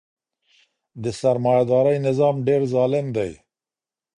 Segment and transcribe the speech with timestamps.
[1.03, 3.31] د سرمایه دارۍ نظام ډیر ظالم دی.